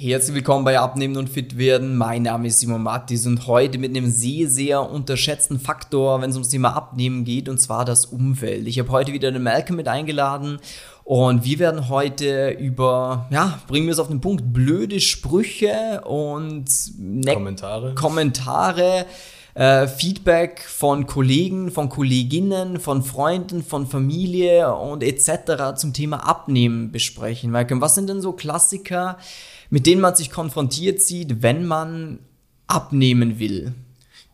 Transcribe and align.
Herzlich 0.00 0.36
willkommen 0.36 0.64
bei 0.64 0.78
Abnehmen 0.78 1.16
und 1.16 1.28
Fit 1.28 1.58
werden. 1.58 1.96
Mein 1.96 2.22
Name 2.22 2.46
ist 2.46 2.60
Simon 2.60 2.84
Mattis 2.84 3.26
und 3.26 3.48
heute 3.48 3.78
mit 3.78 3.96
einem 3.96 4.08
sehr, 4.08 4.48
sehr 4.48 4.88
unterschätzten 4.88 5.58
Faktor, 5.58 6.22
wenn 6.22 6.30
es 6.30 6.36
ums 6.36 6.50
Thema 6.50 6.76
Abnehmen 6.76 7.24
geht, 7.24 7.48
und 7.48 7.58
zwar 7.58 7.84
das 7.84 8.06
Umfeld. 8.06 8.68
Ich 8.68 8.78
habe 8.78 8.92
heute 8.92 9.12
wieder 9.12 9.32
den 9.32 9.42
Malcolm 9.42 9.76
mit 9.76 9.88
eingeladen 9.88 10.60
und 11.02 11.44
wir 11.44 11.58
werden 11.58 11.88
heute 11.88 12.50
über, 12.50 13.26
ja, 13.32 13.58
bringen 13.66 13.86
wir 13.86 13.92
es 13.92 13.98
auf 13.98 14.06
den 14.06 14.20
Punkt, 14.20 14.52
blöde 14.52 15.00
Sprüche 15.00 16.02
und 16.04 16.66
ne 16.96 17.34
Kommentare. 17.34 17.94
Kommentare 17.96 19.04
äh, 19.54 19.88
Feedback 19.88 20.60
von 20.60 21.06
Kollegen, 21.06 21.70
von 21.70 21.88
Kolleginnen, 21.88 22.78
von 22.80 23.02
Freunden, 23.02 23.62
von 23.62 23.86
Familie 23.86 24.74
und 24.74 25.02
etc. 25.02 25.76
zum 25.76 25.92
Thema 25.92 26.28
Abnehmen 26.28 26.92
besprechen. 26.92 27.50
Malcolm, 27.50 27.80
was 27.80 27.94
sind 27.94 28.08
denn 28.08 28.20
so 28.20 28.32
Klassiker, 28.32 29.18
mit 29.70 29.86
denen 29.86 30.00
man 30.00 30.14
sich 30.14 30.30
konfrontiert 30.30 31.00
sieht, 31.00 31.42
wenn 31.42 31.66
man 31.66 32.20
abnehmen 32.66 33.38
will? 33.38 33.74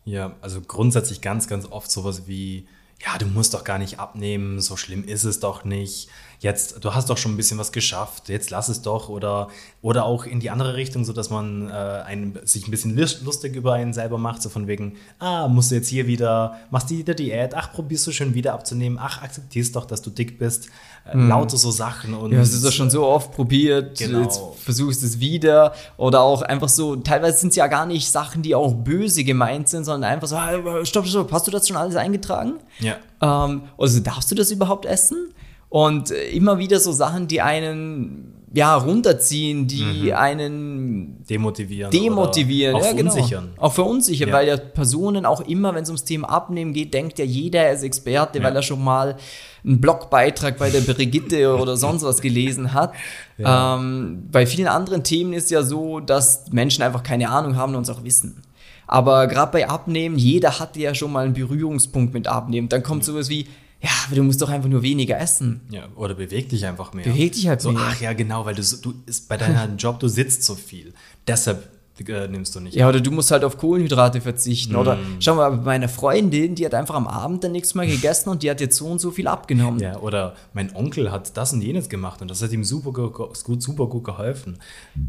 Ja, 0.05 0.35
also 0.41 0.61
grundsätzlich 0.61 1.21
ganz, 1.21 1.47
ganz 1.47 1.65
oft 1.65 1.89
sowas 1.89 2.27
wie, 2.27 2.67
ja, 3.03 3.17
du 3.17 3.25
musst 3.25 3.55
doch 3.55 3.63
gar 3.63 3.79
nicht 3.79 3.99
abnehmen, 3.99 4.61
so 4.61 4.77
schlimm 4.77 5.03
ist 5.03 5.23
es 5.23 5.39
doch 5.39 5.65
nicht 5.65 6.09
jetzt, 6.39 6.83
du 6.83 6.93
hast 6.93 7.09
doch 7.09 7.17
schon 7.17 7.33
ein 7.33 7.37
bisschen 7.37 7.57
was 7.57 7.71
geschafft, 7.71 8.29
jetzt 8.29 8.49
lass 8.49 8.69
es 8.69 8.81
doch 8.81 9.09
oder, 9.09 9.49
oder 9.81 10.05
auch 10.05 10.25
in 10.25 10.39
die 10.39 10.49
andere 10.49 10.75
Richtung, 10.75 11.05
so 11.05 11.13
dass 11.13 11.29
man 11.29 11.69
äh, 11.69 11.73
einen, 11.73 12.39
sich 12.43 12.67
ein 12.67 12.71
bisschen 12.71 12.95
lustig 12.95 13.55
über 13.55 13.73
einen 13.73 13.93
selber 13.93 14.17
macht, 14.17 14.41
so 14.41 14.49
von 14.49 14.67
wegen, 14.67 14.97
ah, 15.19 15.47
musst 15.47 15.71
du 15.71 15.75
jetzt 15.75 15.87
hier 15.87 16.07
wieder, 16.07 16.57
machst 16.71 16.89
du 16.89 16.97
wieder 16.97 17.13
Diät, 17.13 17.53
ach, 17.53 17.71
probierst 17.71 18.07
du 18.07 18.11
schon 18.11 18.33
wieder 18.33 18.53
abzunehmen, 18.53 18.97
ach, 19.01 19.21
akzeptierst 19.21 19.75
doch, 19.75 19.85
dass 19.85 20.01
du 20.01 20.09
dick 20.09 20.37
bist, 20.37 20.67
äh, 21.11 21.15
mhm. 21.15 21.29
lauter 21.29 21.57
so 21.57 21.71
Sachen 21.71 22.13
und. 22.13 22.31
Ja, 22.31 22.39
hast 22.39 22.53
du 22.53 22.59
das 22.59 22.73
schon 22.73 22.89
so 22.89 23.05
oft 23.05 23.31
probiert, 23.31 23.97
genau. 23.97 24.21
jetzt 24.21 24.39
versuchst 24.63 25.01
du 25.01 25.05
es 25.05 25.19
wieder 25.19 25.73
oder 25.97 26.21
auch 26.21 26.41
einfach 26.41 26.69
so, 26.69 26.95
teilweise 26.95 27.37
sind 27.37 27.49
es 27.49 27.55
ja 27.55 27.67
gar 27.67 27.85
nicht 27.85 28.09
Sachen, 28.09 28.41
die 28.41 28.55
auch 28.55 28.73
böse 28.73 29.23
gemeint 29.23 29.69
sind, 29.69 29.85
sondern 29.85 30.11
einfach 30.11 30.27
so, 30.27 30.37
stopp, 30.85 31.07
stopp, 31.07 31.31
hast 31.31 31.47
du 31.47 31.51
das 31.51 31.67
schon 31.67 31.77
alles 31.77 31.95
eingetragen? 31.95 32.53
Ja. 32.79 32.95
Ähm, 33.21 33.63
also 33.77 33.99
darfst 33.99 34.31
du 34.31 34.35
das 34.35 34.51
überhaupt 34.51 34.85
essen? 34.85 35.33
Und 35.69 36.11
immer 36.11 36.57
wieder 36.57 36.79
so 36.79 36.91
Sachen, 36.91 37.27
die 37.27 37.41
einen 37.41 38.35
ja, 38.55 38.73
runterziehen, 38.75 39.67
die 39.67 39.83
mhm. 39.83 40.13
einen 40.13 41.25
demotivieren. 41.29 41.91
Demotivieren, 41.91 42.75
auch 42.75 42.85
ja, 42.85 42.93
genau. 42.93 43.11
verunsichern. 43.11 43.49
Genau. 43.53 43.61
Auch 43.61 43.73
verunsichern, 43.73 44.29
ja. 44.29 44.33
weil 44.33 44.47
ja 44.47 44.55
Personen 44.55 45.25
auch 45.25 45.41
immer, 45.41 45.75
wenn 45.75 45.83
es 45.83 45.89
ums 45.89 46.05
Thema 46.05 46.29
Abnehmen 46.29 46.71
geht, 46.71 46.93
denkt 46.93 47.19
ja 47.19 47.25
jeder, 47.25 47.63
er 47.63 47.73
ist 47.73 47.83
Experte, 47.83 48.39
ja. 48.39 48.45
weil 48.45 48.55
er 48.55 48.61
schon 48.61 48.81
mal 48.81 49.17
einen 49.65 49.81
Blogbeitrag 49.81 50.57
bei 50.57 50.69
der 50.69 50.79
Brigitte 50.81 51.53
oder 51.61 51.75
sonst 51.75 52.03
was 52.03 52.21
gelesen 52.21 52.73
hat. 52.73 52.93
Ja. 53.37 53.75
Ähm, 53.75 54.29
bei 54.31 54.45
vielen 54.45 54.69
anderen 54.69 55.03
Themen 55.03 55.33
ist 55.33 55.51
ja 55.51 55.61
so, 55.61 55.99
dass 55.99 56.49
Menschen 56.53 56.81
einfach 56.81 57.03
keine 57.03 57.29
Ahnung 57.29 57.57
haben 57.57 57.75
und 57.75 57.81
es 57.81 57.89
auch 57.89 58.05
wissen. 58.05 58.41
Aber 58.87 59.27
gerade 59.27 59.51
bei 59.51 59.67
Abnehmen, 59.67 60.17
jeder 60.17 60.59
hatte 60.59 60.79
ja 60.79 60.95
schon 60.95 61.11
mal 61.11 61.25
einen 61.25 61.33
Berührungspunkt 61.33 62.13
mit 62.13 62.27
Abnehmen. 62.27 62.69
Dann 62.69 62.83
kommt 62.83 63.03
sowas 63.03 63.27
wie, 63.27 63.47
ja, 63.81 63.89
aber 64.07 64.15
du 64.15 64.23
musst 64.23 64.41
doch 64.41 64.49
einfach 64.49 64.69
nur 64.69 64.81
weniger 64.81 65.19
essen. 65.19 65.61
Ja, 65.69 65.87
oder 65.95 66.15
beweg 66.15 66.49
dich 66.49 66.65
einfach 66.65 66.93
mehr. 66.93 67.05
Beweg 67.05 67.33
dich 67.33 67.47
halt 67.47 67.61
so, 67.61 67.71
mehr. 67.71 67.83
Ach 67.85 68.01
ja, 68.01 68.13
genau, 68.13 68.45
weil 68.45 68.55
du, 68.55 68.63
du 68.81 68.93
ist 69.05 69.27
bei 69.27 69.37
deinem 69.37 69.77
Job, 69.77 69.99
du 69.99 70.07
sitzt 70.07 70.43
so 70.43 70.55
viel. 70.55 70.93
Deshalb 71.27 71.69
äh, 71.99 72.27
nimmst 72.27 72.55
du 72.55 72.59
nicht. 72.59 72.75
Ja, 72.75 72.89
oder 72.89 72.99
du 72.99 73.11
musst 73.11 73.31
halt 73.31 73.43
auf 73.43 73.57
Kohlenhydrate 73.57 74.19
verzichten. 74.19 74.73
Mm. 74.73 74.77
Oder 74.77 74.97
schau 75.19 75.35
mal, 75.35 75.51
meine 75.51 75.87
Freundin, 75.87 76.55
die 76.55 76.65
hat 76.65 76.73
einfach 76.73 76.95
am 76.95 77.07
Abend 77.07 77.43
dann 77.43 77.53
nichts 77.53 77.73
mehr 77.73 77.85
gegessen 77.87 78.29
und 78.29 78.43
die 78.43 78.49
hat 78.49 78.59
jetzt 78.59 78.75
so 78.75 78.87
und 78.87 78.99
so 78.99 79.11
viel 79.11 79.27
abgenommen. 79.27 79.79
Ja, 79.79 79.99
oder 79.99 80.35
mein 80.53 80.75
Onkel 80.75 81.11
hat 81.11 81.37
das 81.37 81.53
und 81.53 81.61
jenes 81.61 81.87
gemacht 81.87 82.21
und 82.21 82.29
das 82.29 82.41
hat 82.41 82.51
ihm 82.51 82.63
super, 82.63 82.91
gut, 82.91 83.61
super 83.61 83.87
gut 83.87 84.03
geholfen. 84.03 84.57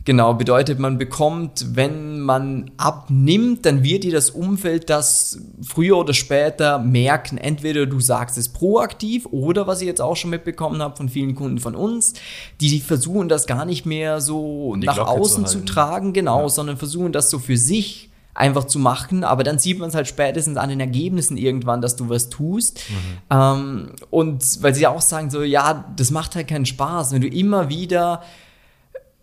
Genau, 0.05 0.35
bedeutet, 0.35 0.79
man 0.79 0.97
bekommt, 0.99 1.75
wenn 1.75 2.21
man 2.21 2.71
abnimmt, 2.77 3.67
dann 3.67 3.83
wird 3.83 4.05
dir 4.05 4.13
das 4.13 4.31
Umfeld 4.31 4.89
das 4.89 5.41
früher 5.63 5.97
oder 5.97 6.15
später 6.15 6.79
merken. 6.79 7.39
Entweder 7.39 7.87
du 7.87 8.01
sagst 8.01 8.39
es 8.39 8.49
proaktiv 8.49 9.27
oder, 9.33 9.67
was 9.67 9.81
ich 9.81 9.87
jetzt 9.87 10.01
auch 10.01 10.17
schon 10.17 10.31
mitbekommen 10.31 10.81
habe 10.81 10.97
von 10.97 11.09
vielen 11.09 11.35
Kunden 11.35 11.59
von 11.59 11.75
uns, 11.75 12.15
die 12.61 12.81
versuchen 12.81 13.29
das 13.29 13.47
gar 13.47 13.65
nicht 13.65 13.87
mehr 13.87 14.21
so 14.21 14.77
nach 14.77 14.95
Glocke 14.95 15.11
außen 15.11 15.47
zu, 15.47 15.59
zu, 15.59 15.65
tragen, 15.65 16.13
genau, 16.13 16.43
ja. 16.43 16.49
sondern 16.49 16.76
versuchen 16.77 17.13
das 17.13 17.31
so 17.31 17.39
für 17.39 17.57
sich 17.57 18.11
einfach 18.37 18.65
zu 18.65 18.79
machen, 18.79 19.25
aber 19.25 19.45
dann 19.45 19.59
sieht 19.59 19.79
man 19.79 19.89
es 19.89 19.95
halt 19.95 20.07
spätestens 20.07 20.59
an 20.59 20.69
den 20.69 20.81
Ergebnissen 20.81 21.37
irgendwann, 21.37 21.81
dass 21.81 21.97
du 21.97 22.09
was 22.09 22.29
tust. 22.29 22.81
Mhm. 22.89 23.19
Ähm, 23.31 23.91
und 24.11 24.63
weil 24.63 24.75
sie 24.75 24.87
auch 24.87 25.01
sagen 25.01 25.31
so, 25.31 25.43
ja, 25.43 25.87
das 25.97 26.11
macht 26.11 26.37
halt 26.37 26.49
keinen 26.49 26.67
Spaß, 26.67 27.13
wenn 27.13 27.23
du 27.23 27.29
immer 27.29 27.69
wieder 27.69 28.23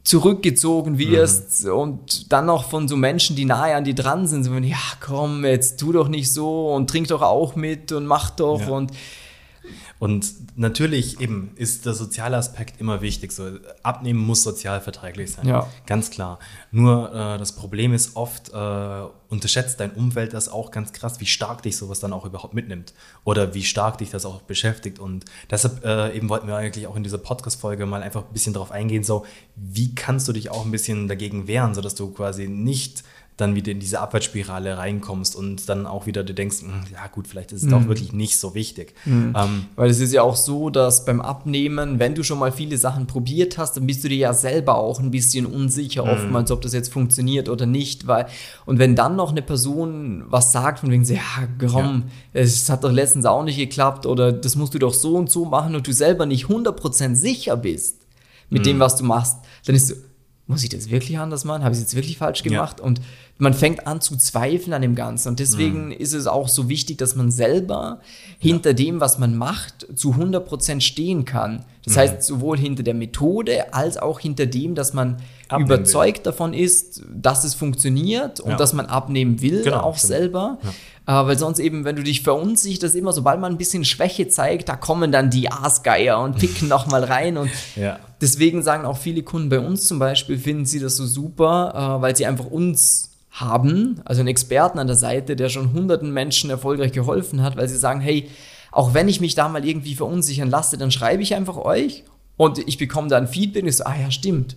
zurückgezogen 0.03 0.97
wirst 0.97 1.65
mhm. 1.65 1.71
und 1.73 2.33
dann 2.33 2.47
noch 2.47 2.69
von 2.69 2.87
so 2.87 2.97
Menschen, 2.97 3.35
die 3.35 3.45
nahe 3.45 3.75
an 3.75 3.85
dir 3.85 3.95
dran 3.95 4.27
sind, 4.27 4.43
so, 4.43 4.53
ja, 4.53 4.77
komm, 4.99 5.45
jetzt 5.45 5.79
tu 5.79 5.91
doch 5.93 6.09
nicht 6.09 6.31
so 6.31 6.73
und 6.73 6.89
trink 6.89 7.07
doch 7.07 7.21
auch 7.21 7.55
mit 7.55 7.91
und 7.91 8.05
mach 8.05 8.31
doch 8.31 8.61
ja. 8.61 8.69
und 8.69 8.91
und 9.99 10.57
natürlich 10.57 11.19
eben 11.19 11.51
ist 11.55 11.85
der 11.85 11.93
soziale 11.93 12.37
Aspekt 12.37 12.79
immer 12.79 13.01
wichtig. 13.01 13.31
So, 13.31 13.57
abnehmen 13.83 14.19
muss 14.19 14.43
sozial 14.43 14.81
verträglich 14.81 15.31
sein. 15.31 15.47
Ja. 15.47 15.67
Ganz 15.85 16.09
klar. 16.09 16.39
Nur 16.71 17.13
äh, 17.13 17.37
das 17.37 17.53
Problem 17.53 17.93
ist 17.93 18.15
oft, 18.15 18.49
äh, 18.53 19.01
unterschätzt 19.29 19.79
dein 19.79 19.91
Umfeld 19.91 20.33
das 20.33 20.49
auch 20.49 20.71
ganz 20.71 20.93
krass, 20.93 21.19
wie 21.19 21.25
stark 21.25 21.63
dich 21.63 21.77
sowas 21.77 21.99
dann 21.99 22.13
auch 22.13 22.25
überhaupt 22.25 22.53
mitnimmt. 22.53 22.93
Oder 23.23 23.53
wie 23.53 23.63
stark 23.63 23.97
dich 23.97 24.09
das 24.09 24.25
auch 24.25 24.41
beschäftigt. 24.41 24.99
Und 24.99 25.25
deshalb 25.49 25.83
äh, 25.85 26.15
eben 26.15 26.29
wollten 26.29 26.47
wir 26.47 26.55
eigentlich 26.55 26.87
auch 26.87 26.95
in 26.95 27.03
dieser 27.03 27.17
Podcast-Folge 27.17 27.85
mal 27.85 28.03
einfach 28.03 28.25
ein 28.25 28.33
bisschen 28.33 28.53
darauf 28.53 28.71
eingehen, 28.71 29.03
so 29.03 29.25
wie 29.55 29.95
kannst 29.95 30.27
du 30.27 30.33
dich 30.33 30.51
auch 30.51 30.65
ein 30.65 30.71
bisschen 30.71 31.07
dagegen 31.07 31.47
wehren, 31.47 31.73
sodass 31.73 31.95
du 31.95 32.11
quasi 32.11 32.47
nicht 32.47 33.03
dann 33.37 33.55
wieder 33.55 33.71
in 33.71 33.79
diese 33.79 33.99
Abwärtsspirale 33.99 34.77
reinkommst 34.77 35.35
und 35.35 35.67
dann 35.67 35.87
auch 35.87 36.05
wieder 36.05 36.23
du 36.23 36.33
denkst, 36.33 36.61
hm, 36.61 36.83
ja 36.91 37.07
gut, 37.07 37.27
vielleicht 37.27 37.51
ist 37.51 37.63
es 37.63 37.67
mhm. 37.67 37.73
auch 37.73 37.87
wirklich 37.87 38.13
nicht 38.13 38.37
so 38.37 38.53
wichtig. 38.53 38.93
Mhm. 39.05 39.33
Ähm, 39.35 39.65
Weil 39.75 39.89
es 39.89 39.99
ist 39.99 40.13
ja 40.13 40.21
auch 40.21 40.35
so, 40.35 40.69
dass 40.69 41.05
beim 41.05 41.19
Abnehmen, 41.19 41.97
wenn 41.97 42.13
du 42.13 42.23
schon 42.23 42.37
mal 42.37 42.51
viele 42.51 42.77
Sachen 42.77 43.07
probiert 43.07 43.57
hast, 43.57 43.75
dann 43.75 43.87
bist 43.87 44.03
du 44.03 44.09
dir 44.09 44.17
ja 44.17 44.33
selber 44.33 44.77
auch 44.77 44.99
ein 44.99 45.09
bisschen 45.09 45.45
unsicher, 45.45 46.05
mhm. 46.05 46.11
oftmals, 46.11 46.51
ob 46.51 46.61
das 46.61 46.73
jetzt 46.73 46.93
funktioniert 46.93 47.49
oder 47.49 47.65
nicht. 47.65 48.05
Weil, 48.05 48.27
und 48.65 48.77
wenn 48.77 48.95
dann 48.95 49.15
noch 49.15 49.31
eine 49.31 49.41
Person 49.41 50.23
was 50.27 50.51
sagt, 50.51 50.79
von 50.79 50.91
wegen, 50.91 51.03
ja, 51.03 51.19
komm, 51.59 52.03
ja. 52.33 52.41
es 52.41 52.69
hat 52.69 52.83
doch 52.83 52.91
letztens 52.91 53.25
auch 53.25 53.43
nicht 53.43 53.57
geklappt 53.57 54.05
oder 54.05 54.31
das 54.31 54.55
musst 54.55 54.73
du 54.73 54.79
doch 54.79 54.93
so 54.93 55.15
und 55.15 55.31
so 55.31 55.45
machen 55.45 55.75
und 55.75 55.87
du 55.87 55.91
selber 55.91 56.25
nicht 56.25 56.45
100% 56.45 57.15
sicher 57.15 57.57
bist 57.57 58.01
mit 58.49 58.65
dem, 58.65 58.77
mhm. 58.77 58.81
was 58.81 58.95
du 58.95 59.03
machst, 59.03 59.37
dann 59.65 59.75
ist 59.75 59.87
so, 59.87 59.95
muss 60.45 60.63
ich 60.63 60.69
das 60.69 60.89
wirklich 60.89 61.17
anders 61.17 61.45
machen? 61.45 61.63
Habe 61.63 61.73
ich 61.73 61.79
es 61.79 61.85
jetzt 61.85 61.95
wirklich 61.95 62.17
falsch 62.17 62.43
gemacht? 62.43 62.79
Ja. 62.79 62.85
Und 62.85 62.99
man 63.37 63.53
fängt 63.53 63.87
an 63.87 64.01
zu 64.01 64.17
zweifeln 64.17 64.73
an 64.73 64.81
dem 64.81 64.93
Ganzen. 64.93 65.29
Und 65.29 65.39
deswegen 65.39 65.85
mhm. 65.85 65.91
ist 65.91 66.13
es 66.13 66.27
auch 66.27 66.49
so 66.49 66.67
wichtig, 66.67 66.97
dass 66.97 67.15
man 67.15 67.31
selber 67.31 68.01
hinter 68.39 68.71
ja. 68.71 68.75
dem, 68.75 68.99
was 68.99 69.17
man 69.17 69.37
macht, 69.37 69.87
zu 69.95 70.11
100% 70.11 70.81
stehen 70.81 71.23
kann. 71.23 71.63
Das 71.85 71.95
mhm. 71.95 71.99
heißt, 71.99 72.23
sowohl 72.23 72.57
hinter 72.57 72.83
der 72.83 72.93
Methode 72.93 73.73
als 73.73 73.97
auch 73.97 74.19
hinter 74.19 74.45
dem, 74.45 74.75
dass 74.75 74.93
man 74.93 75.17
abnehmen 75.47 75.71
überzeugt 75.71 76.19
will. 76.19 76.23
davon 76.23 76.53
ist, 76.53 77.03
dass 77.13 77.45
es 77.45 77.53
funktioniert 77.53 78.39
und 78.41 78.51
ja. 78.51 78.57
dass 78.57 78.73
man 78.73 78.85
abnehmen 78.85 79.41
will, 79.41 79.63
genau, 79.63 79.79
auch 79.79 79.97
stimmt. 79.97 80.09
selber. 80.09 80.57
Äh, 81.05 81.11
weil 81.11 81.37
sonst 81.37 81.59
eben, 81.59 81.83
wenn 81.83 81.95
du 81.95 82.03
dich 82.03 82.21
verunsicherst, 82.21 82.95
immer, 82.95 83.11
sobald 83.11 83.39
man 83.39 83.53
ein 83.53 83.57
bisschen 83.57 83.83
Schwäche 83.83 84.29
zeigt, 84.29 84.69
da 84.69 84.75
kommen 84.75 85.11
dann 85.11 85.29
die 85.29 85.51
Aasgeier 85.51 86.19
und 86.19 86.37
picken 86.37 86.67
nochmal 86.69 87.03
rein. 87.03 87.37
Und 87.37 87.51
ja. 87.75 87.99
deswegen 88.21 88.63
sagen 88.63 88.85
auch 88.85 88.97
viele 88.97 89.23
Kunden 89.23 89.49
bei 89.49 89.59
uns 89.59 89.87
zum 89.87 89.99
Beispiel, 89.99 90.37
finden 90.37 90.65
sie 90.65 90.79
das 90.79 90.95
so 90.95 91.05
super, 91.05 91.97
äh, 91.97 92.01
weil 92.01 92.15
sie 92.15 92.25
einfach 92.25 92.45
uns 92.45 93.09
haben, 93.31 93.99
also 94.05 94.21
einen 94.21 94.29
Experten 94.29 94.79
an 94.79 94.87
der 94.87 94.95
Seite, 94.95 95.35
der 95.35 95.49
schon 95.49 95.73
hunderten 95.73 96.13
Menschen 96.13 96.49
erfolgreich 96.49 96.91
geholfen 96.91 97.41
hat, 97.41 97.57
weil 97.57 97.67
sie 97.67 97.77
sagen, 97.77 97.99
hey, 97.99 98.29
auch 98.71 98.93
wenn 98.93 99.07
ich 99.07 99.19
mich 99.19 99.35
da 99.35 99.49
mal 99.49 99.65
irgendwie 99.65 99.95
verunsichern 99.95 100.49
lasse, 100.49 100.77
dann 100.77 100.91
schreibe 100.91 101.23
ich 101.23 101.35
einfach 101.35 101.57
euch 101.57 102.03
und 102.37 102.59
ich 102.59 102.77
bekomme 102.77 103.07
dann 103.07 103.27
Feedback 103.27 103.63
und 103.63 103.69
ich 103.69 103.77
so, 103.77 103.85
ah 103.85 103.95
ja, 103.99 104.11
stimmt. 104.11 104.55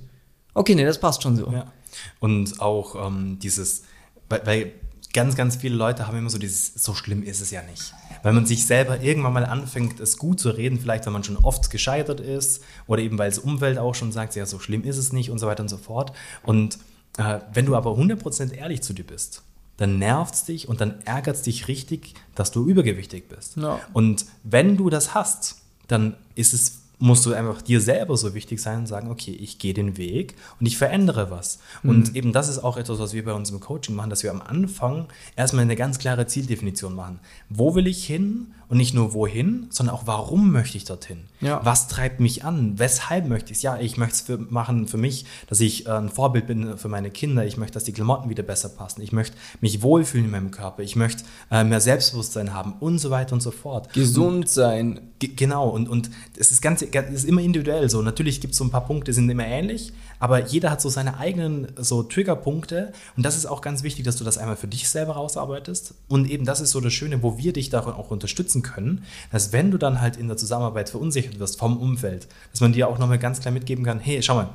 Okay, 0.54 0.74
nee, 0.74 0.84
das 0.84 1.00
passt 1.00 1.22
schon 1.22 1.36
so. 1.36 1.50
Ja. 1.50 1.72
Und 2.20 2.60
auch 2.60 3.06
ähm, 3.06 3.38
dieses, 3.42 3.84
weil, 4.28 4.42
weil 4.44 4.72
ganz, 5.16 5.34
ganz 5.34 5.56
viele 5.56 5.74
Leute 5.74 6.06
haben 6.06 6.18
immer 6.18 6.28
so 6.28 6.36
dieses, 6.36 6.74
so 6.74 6.94
schlimm 6.94 7.22
ist 7.22 7.40
es 7.40 7.50
ja 7.50 7.62
nicht. 7.62 7.94
Weil 8.22 8.34
man 8.34 8.44
sich 8.44 8.66
selber 8.66 9.00
irgendwann 9.00 9.32
mal 9.32 9.46
anfängt, 9.46 9.98
es 9.98 10.18
gut 10.18 10.38
zu 10.38 10.50
reden, 10.50 10.78
vielleicht 10.78 11.06
weil 11.06 11.12
man 11.14 11.24
schon 11.24 11.38
oft 11.38 11.70
gescheitert 11.70 12.20
ist 12.20 12.62
oder 12.86 13.00
eben 13.00 13.18
weil 13.18 13.30
das 13.30 13.38
Umwelt 13.38 13.78
auch 13.78 13.94
schon 13.94 14.12
sagt, 14.12 14.36
ja, 14.36 14.44
so 14.44 14.58
schlimm 14.58 14.84
ist 14.84 14.98
es 14.98 15.14
nicht 15.14 15.30
und 15.30 15.38
so 15.38 15.46
weiter 15.46 15.62
und 15.62 15.70
so 15.70 15.78
fort. 15.78 16.12
Und 16.42 16.76
äh, 17.16 17.38
wenn 17.50 17.64
du 17.64 17.74
aber 17.74 17.92
100% 17.92 18.52
ehrlich 18.52 18.82
zu 18.82 18.92
dir 18.92 19.06
bist, 19.06 19.42
dann 19.78 19.98
nervt 19.98 20.34
es 20.34 20.44
dich 20.44 20.68
und 20.68 20.82
dann 20.82 21.00
ärgert 21.06 21.36
es 21.36 21.42
dich 21.42 21.66
richtig, 21.66 22.12
dass 22.34 22.50
du 22.50 22.66
übergewichtig 22.66 23.26
bist. 23.30 23.56
Ja. 23.56 23.80
Und 23.94 24.26
wenn 24.44 24.76
du 24.76 24.90
das 24.90 25.14
hast, 25.14 25.62
dann 25.88 26.14
ist 26.34 26.52
es 26.52 26.82
musst 26.98 27.26
du 27.26 27.34
einfach 27.34 27.60
dir 27.60 27.80
selber 27.80 28.16
so 28.16 28.34
wichtig 28.34 28.60
sein 28.60 28.80
und 28.80 28.86
sagen, 28.86 29.10
okay, 29.10 29.32
ich 29.32 29.58
gehe 29.58 29.74
den 29.74 29.96
Weg 29.96 30.34
und 30.58 30.66
ich 30.66 30.78
verändere 30.78 31.30
was. 31.30 31.58
Mhm. 31.82 31.90
Und 31.90 32.16
eben 32.16 32.32
das 32.32 32.48
ist 32.48 32.58
auch 32.58 32.76
etwas, 32.76 32.98
was 32.98 33.12
wir 33.12 33.24
bei 33.24 33.34
uns 33.34 33.50
im 33.50 33.60
Coaching 33.60 33.94
machen, 33.94 34.10
dass 34.10 34.22
wir 34.22 34.30
am 34.30 34.40
Anfang 34.40 35.06
erstmal 35.36 35.62
eine 35.62 35.76
ganz 35.76 35.98
klare 35.98 36.26
Zieldefinition 36.26 36.94
machen. 36.94 37.20
Wo 37.50 37.74
will 37.74 37.86
ich 37.86 38.04
hin? 38.06 38.54
Und 38.68 38.78
nicht 38.78 38.94
nur 38.94 39.14
wohin, 39.14 39.68
sondern 39.70 39.94
auch 39.94 40.06
warum 40.06 40.50
möchte 40.50 40.76
ich 40.76 40.84
dorthin? 40.84 41.24
Ja. 41.40 41.60
Was 41.64 41.86
treibt 41.86 42.18
mich 42.18 42.44
an? 42.44 42.78
Weshalb 42.78 43.28
möchte 43.28 43.52
ich 43.52 43.58
es? 43.58 43.62
Ja, 43.62 43.78
ich 43.78 43.96
möchte 43.96 44.14
es 44.14 44.20
für, 44.22 44.38
machen 44.38 44.88
für 44.88 44.96
mich, 44.96 45.24
dass 45.46 45.60
ich 45.60 45.86
äh, 45.86 45.90
ein 45.90 46.08
Vorbild 46.08 46.48
bin 46.48 46.76
für 46.76 46.88
meine 46.88 47.10
Kinder. 47.10 47.44
Ich 47.44 47.56
möchte, 47.56 47.74
dass 47.74 47.84
die 47.84 47.92
Klamotten 47.92 48.28
wieder 48.28 48.42
besser 48.42 48.68
passen. 48.68 49.02
Ich 49.02 49.12
möchte 49.12 49.36
mich 49.60 49.82
wohlfühlen 49.82 50.24
in 50.26 50.30
meinem 50.32 50.50
Körper. 50.50 50.82
Ich 50.82 50.96
möchte 50.96 51.22
äh, 51.50 51.62
mehr 51.62 51.80
Selbstbewusstsein 51.80 52.54
haben 52.54 52.74
und 52.80 52.98
so 52.98 53.10
weiter 53.10 53.34
und 53.34 53.40
so 53.40 53.52
fort. 53.52 53.92
Gesund 53.92 54.48
sein. 54.48 55.00
G 55.18 55.28
genau. 55.28 55.68
Und, 55.68 55.88
und 55.88 56.10
es 56.36 56.50
ist, 56.50 56.60
ganz, 56.60 56.82
es 56.82 57.14
ist 57.14 57.24
immer 57.24 57.42
individuell 57.42 57.88
so. 57.88 58.02
Natürlich 58.02 58.40
gibt 58.40 58.52
es 58.52 58.58
so 58.58 58.64
ein 58.64 58.70
paar 58.70 58.84
Punkte, 58.84 59.12
die 59.12 59.14
sind 59.14 59.30
immer 59.30 59.46
ähnlich, 59.46 59.92
aber 60.18 60.46
jeder 60.46 60.70
hat 60.70 60.80
so 60.80 60.88
seine 60.88 61.18
eigenen 61.18 61.68
so 61.76 62.02
Triggerpunkte. 62.02 62.92
Und 63.16 63.24
das 63.24 63.36
ist 63.36 63.46
auch 63.46 63.60
ganz 63.60 63.82
wichtig, 63.82 64.04
dass 64.04 64.16
du 64.16 64.24
das 64.24 64.38
einmal 64.38 64.56
für 64.56 64.66
dich 64.66 64.88
selber 64.88 65.12
rausarbeitest. 65.12 65.94
Und 66.08 66.28
eben 66.28 66.44
das 66.44 66.60
ist 66.60 66.72
so 66.72 66.80
das 66.80 66.92
Schöne, 66.92 67.22
wo 67.22 67.38
wir 67.38 67.52
dich 67.52 67.70
darin 67.70 67.94
auch 67.94 68.10
unterstützen 68.10 68.55
können, 68.62 69.04
dass 69.32 69.52
wenn 69.52 69.70
du 69.70 69.78
dann 69.78 70.00
halt 70.00 70.16
in 70.16 70.28
der 70.28 70.36
Zusammenarbeit 70.36 70.90
verunsichert 70.90 71.38
wirst 71.38 71.58
vom 71.58 71.76
Umfeld, 71.76 72.28
dass 72.52 72.60
man 72.60 72.72
dir 72.72 72.88
auch 72.88 72.98
nochmal 72.98 73.18
ganz 73.18 73.40
klar 73.40 73.52
mitgeben 73.52 73.84
kann, 73.84 74.00
hey, 74.00 74.22
schau 74.22 74.34
mal, 74.34 74.50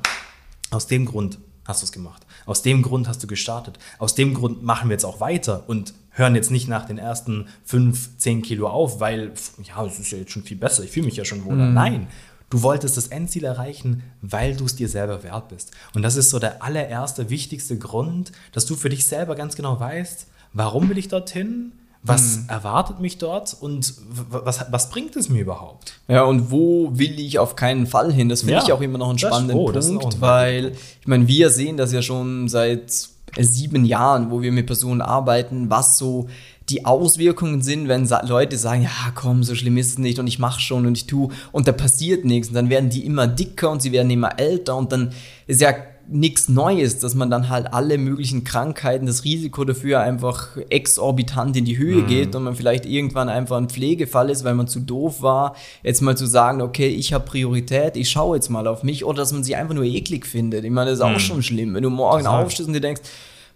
aus 0.70 0.86
dem 0.86 1.06
Grund 1.06 1.38
hast 1.64 1.82
du 1.82 1.86
es 1.86 1.92
gemacht. 1.92 2.26
Aus 2.46 2.62
dem 2.62 2.82
Grund 2.82 3.08
hast 3.08 3.22
du 3.22 3.26
gestartet. 3.26 3.78
Aus 3.98 4.14
dem 4.14 4.34
Grund 4.34 4.62
machen 4.62 4.88
wir 4.88 4.94
jetzt 4.94 5.04
auch 5.04 5.20
weiter 5.20 5.64
und 5.68 5.94
hören 6.10 6.34
jetzt 6.34 6.50
nicht 6.50 6.68
nach 6.68 6.86
den 6.86 6.98
ersten 6.98 7.46
fünf, 7.64 8.18
zehn 8.18 8.42
Kilo 8.42 8.68
auf, 8.68 9.00
weil, 9.00 9.32
ja, 9.62 9.84
es 9.84 9.98
ist 9.98 10.10
ja 10.10 10.18
jetzt 10.18 10.32
schon 10.32 10.42
viel 10.42 10.56
besser, 10.56 10.82
ich 10.82 10.90
fühle 10.90 11.06
mich 11.06 11.16
ja 11.16 11.24
schon 11.24 11.44
wohler. 11.44 11.66
Mhm. 11.66 11.74
Nein, 11.74 12.06
Du 12.52 12.60
wolltest 12.60 12.98
das 12.98 13.06
Endziel 13.06 13.44
erreichen, 13.44 14.02
weil 14.20 14.54
du 14.54 14.66
es 14.66 14.76
dir 14.76 14.86
selber 14.86 15.22
wert 15.22 15.48
bist. 15.48 15.70
Und 15.94 16.02
das 16.02 16.16
ist 16.16 16.28
so 16.28 16.38
der 16.38 16.62
allererste, 16.62 17.30
wichtigste 17.30 17.78
Grund, 17.78 18.30
dass 18.52 18.66
du 18.66 18.76
für 18.76 18.90
dich 18.90 19.06
selber 19.06 19.36
ganz 19.36 19.56
genau 19.56 19.80
weißt, 19.80 20.26
warum 20.52 20.90
will 20.90 20.98
ich 20.98 21.08
dorthin? 21.08 21.72
Was 22.04 22.36
hm. 22.36 22.44
erwartet 22.48 22.98
mich 22.98 23.18
dort 23.18 23.56
und 23.60 23.94
was, 24.28 24.66
was 24.70 24.90
bringt 24.90 25.14
es 25.14 25.28
mir 25.28 25.42
überhaupt? 25.42 25.94
Ja, 26.08 26.24
und 26.24 26.50
wo 26.50 26.90
will 26.92 27.20
ich 27.20 27.38
auf 27.38 27.54
keinen 27.54 27.86
Fall 27.86 28.12
hin? 28.12 28.28
Das 28.28 28.40
finde 28.40 28.54
ja, 28.54 28.62
ich 28.64 28.72
auch 28.72 28.80
immer 28.80 28.98
noch 28.98 29.10
einen 29.10 29.18
spannenden 29.18 29.56
oh, 29.56 29.70
Punkt, 29.70 30.20
weil 30.20 30.72
ich 31.00 31.06
meine, 31.06 31.28
wir 31.28 31.50
sehen 31.50 31.76
das 31.76 31.92
ja 31.92 32.02
schon 32.02 32.48
seit 32.48 32.90
sieben 33.38 33.84
Jahren, 33.84 34.30
wo 34.30 34.42
wir 34.42 34.50
mit 34.50 34.66
Personen 34.66 35.00
arbeiten, 35.00 35.70
was 35.70 35.96
so 35.96 36.28
die 36.68 36.84
Auswirkungen 36.84 37.62
sind, 37.62 37.88
wenn 37.88 38.08
Leute 38.24 38.56
sagen, 38.56 38.82
ja 38.82 39.12
komm, 39.14 39.42
so 39.42 39.54
schlimm 39.54 39.76
ist 39.76 39.90
es 39.90 39.98
nicht 39.98 40.18
und 40.18 40.26
ich 40.26 40.38
mache 40.38 40.60
schon 40.60 40.86
und 40.86 40.96
ich 40.96 41.06
tue 41.06 41.28
und 41.50 41.68
da 41.68 41.72
passiert 41.72 42.24
nichts 42.24 42.48
und 42.48 42.54
dann 42.54 42.70
werden 42.70 42.90
die 42.90 43.04
immer 43.04 43.26
dicker 43.26 43.70
und 43.70 43.82
sie 43.82 43.92
werden 43.92 44.10
immer 44.10 44.38
älter 44.38 44.76
und 44.76 44.92
dann 44.92 45.12
ist 45.46 45.60
ja 45.60 45.72
nichts 46.12 46.48
Neues, 46.48 46.98
dass 46.98 47.14
man 47.14 47.30
dann 47.30 47.48
halt 47.48 47.72
alle 47.72 47.98
möglichen 47.98 48.44
Krankheiten, 48.44 49.06
das 49.06 49.24
Risiko 49.24 49.64
dafür 49.64 50.00
einfach 50.00 50.56
exorbitant 50.68 51.56
in 51.56 51.64
die 51.64 51.78
Höhe 51.78 52.02
mhm. 52.02 52.06
geht 52.06 52.34
und 52.34 52.44
man 52.44 52.54
vielleicht 52.54 52.86
irgendwann 52.86 53.28
einfach 53.28 53.56
ein 53.56 53.68
Pflegefall 53.68 54.30
ist, 54.30 54.44
weil 54.44 54.54
man 54.54 54.68
zu 54.68 54.80
doof 54.80 55.22
war, 55.22 55.56
jetzt 55.82 56.02
mal 56.02 56.16
zu 56.16 56.26
sagen, 56.26 56.60
okay, 56.60 56.88
ich 56.88 57.12
habe 57.12 57.24
Priorität, 57.24 57.96
ich 57.96 58.10
schaue 58.10 58.36
jetzt 58.36 58.50
mal 58.50 58.66
auf 58.66 58.82
mich 58.82 59.04
oder 59.04 59.18
dass 59.18 59.32
man 59.32 59.42
sich 59.42 59.56
einfach 59.56 59.74
nur 59.74 59.84
eklig 59.84 60.26
findet. 60.26 60.64
Ich 60.64 60.70
meine, 60.70 60.90
das 60.90 61.00
ist 61.00 61.04
mhm. 61.04 61.14
auch 61.14 61.20
schon 61.20 61.42
schlimm, 61.42 61.74
wenn 61.74 61.82
du 61.82 61.90
morgen 61.90 62.26
aufstehst 62.26 62.68
und 62.68 62.74
dir 62.74 62.80
denkst, 62.80 63.02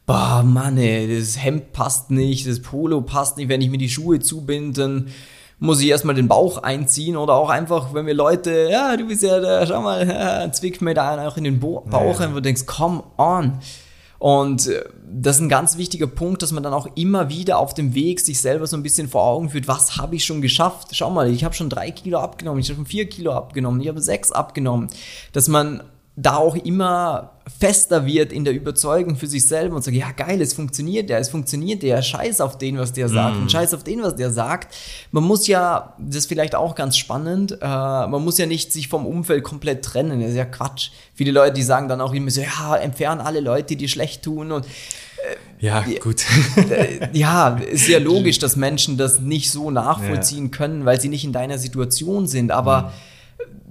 boah, 0.06 0.42
Mann, 0.44 0.78
ey, 0.78 1.18
das 1.18 1.42
Hemd 1.42 1.72
passt 1.72 2.10
nicht, 2.10 2.46
das 2.48 2.60
Polo 2.60 3.02
passt 3.02 3.36
nicht, 3.36 3.48
wenn 3.48 3.60
ich 3.60 3.70
mir 3.70 3.78
die 3.78 3.90
Schuhe 3.90 4.20
zubinde, 4.20 4.80
dann 4.80 5.06
muss 5.58 5.80
ich 5.80 5.88
erstmal 5.88 6.14
den 6.14 6.28
Bauch 6.28 6.58
einziehen 6.58 7.16
oder 7.16 7.34
auch 7.34 7.48
einfach, 7.48 7.94
wenn 7.94 8.06
wir 8.06 8.14
Leute, 8.14 8.68
ja, 8.70 8.96
du 8.96 9.06
bist 9.06 9.22
ja 9.22 9.40
der, 9.40 9.66
schau 9.66 9.80
mal, 9.80 10.06
ja, 10.06 10.52
zwickt 10.52 10.82
mir 10.82 10.94
da 10.94 11.26
auch 11.26 11.36
in 11.36 11.44
den 11.44 11.60
Bo 11.60 11.80
Bauch 11.80 12.20
ja. 12.20 12.30
wo 12.30 12.34
du 12.34 12.42
denkst, 12.42 12.66
come 12.66 13.02
on. 13.16 13.58
Und 14.18 14.66
äh, 14.66 14.84
das 15.10 15.36
ist 15.36 15.42
ein 15.42 15.48
ganz 15.48 15.76
wichtiger 15.76 16.06
Punkt, 16.06 16.42
dass 16.42 16.52
man 16.52 16.62
dann 16.62 16.72
auch 16.72 16.88
immer 16.94 17.28
wieder 17.28 17.58
auf 17.58 17.74
dem 17.74 17.94
Weg 17.94 18.20
sich 18.20 18.40
selber 18.40 18.66
so 18.66 18.76
ein 18.76 18.82
bisschen 18.82 19.08
vor 19.08 19.24
Augen 19.24 19.50
führt, 19.50 19.68
was 19.68 19.96
habe 19.96 20.16
ich 20.16 20.24
schon 20.24 20.40
geschafft? 20.40 20.88
Schau 20.92 21.10
mal, 21.10 21.30
ich 21.30 21.44
habe 21.44 21.54
schon 21.54 21.70
drei 21.70 21.90
Kilo 21.90 22.18
abgenommen, 22.18 22.60
ich 22.60 22.68
habe 22.68 22.76
schon 22.76 22.86
vier 22.86 23.08
Kilo 23.08 23.32
abgenommen, 23.32 23.80
ich 23.80 23.88
habe 23.88 24.00
sechs 24.00 24.32
abgenommen. 24.32 24.88
Dass 25.32 25.48
man 25.48 25.82
da 26.18 26.36
auch 26.36 26.56
immer 26.56 27.32
fester 27.60 28.06
wird 28.06 28.32
in 28.32 28.44
der 28.44 28.54
Überzeugung 28.54 29.16
für 29.16 29.26
sich 29.26 29.46
selber 29.46 29.76
und 29.76 29.82
sagt, 29.82 29.96
ja 29.96 30.10
geil, 30.12 30.40
es 30.40 30.54
funktioniert 30.54 31.10
ja, 31.10 31.18
es 31.18 31.28
funktioniert 31.28 31.82
ja, 31.82 32.00
scheiß 32.00 32.40
auf 32.40 32.56
den, 32.56 32.78
was 32.78 32.94
der 32.94 33.08
sagt 33.08 33.36
mm. 33.36 33.42
und 33.42 33.52
scheiß 33.52 33.74
auf 33.74 33.84
den, 33.84 34.02
was 34.02 34.16
der 34.16 34.30
sagt. 34.30 34.74
Man 35.12 35.24
muss 35.24 35.46
ja, 35.46 35.94
das 35.98 36.16
ist 36.16 36.26
vielleicht 36.26 36.54
auch 36.54 36.74
ganz 36.74 36.96
spannend, 36.96 37.52
äh, 37.60 37.66
man 37.66 38.24
muss 38.24 38.38
ja 38.38 38.46
nicht 38.46 38.72
sich 38.72 38.88
vom 38.88 39.06
Umfeld 39.06 39.44
komplett 39.44 39.84
trennen, 39.84 40.20
das 40.20 40.30
ist 40.30 40.36
ja 40.36 40.46
Quatsch. 40.46 40.90
Viele 41.14 41.32
Leute, 41.32 41.52
die 41.52 41.62
sagen 41.62 41.86
dann 41.86 42.00
auch 42.00 42.14
immer 42.14 42.30
so, 42.30 42.40
ja, 42.40 42.76
entfernen 42.76 43.20
alle 43.20 43.40
Leute, 43.40 43.76
die 43.76 43.86
schlecht 43.86 44.22
tun 44.22 44.52
und 44.52 44.64
äh, 44.64 45.64
ja, 45.64 45.84
gut. 46.02 46.24
Ja, 47.12 47.58
ist 47.58 47.88
ja 47.88 47.98
logisch, 47.98 48.38
dass 48.38 48.56
Menschen 48.56 48.96
das 48.96 49.20
nicht 49.20 49.50
so 49.50 49.70
nachvollziehen 49.70 50.46
ja. 50.46 50.50
können, 50.50 50.84
weil 50.86 51.00
sie 51.00 51.08
nicht 51.08 51.24
in 51.24 51.32
deiner 51.32 51.58
Situation 51.58 52.26
sind, 52.26 52.50
aber 52.50 52.82
mm 52.82 53.15